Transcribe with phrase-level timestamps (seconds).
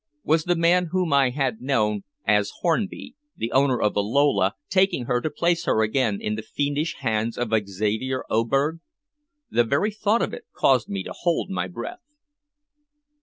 [0.23, 5.05] Was the man whom I had known as Hornby, the owner of the Lola, taking
[5.05, 8.79] her to place her again in the fiendish hands of Xavier Oberg?
[9.51, 12.01] The very thought of it caused me to hold my breath.